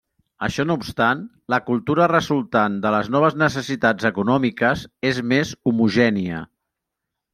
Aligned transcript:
Això 0.45 0.63
no 0.67 0.75
obstant, 0.83 1.19
la 1.53 1.59
cultura 1.67 2.07
resultant 2.11 2.79
de 2.85 2.93
les 2.95 3.11
noves 3.17 3.37
necessitats 3.43 4.09
econòmiques 4.13 4.87
és 5.11 5.21
més 5.35 5.53
homogènia. 5.73 6.41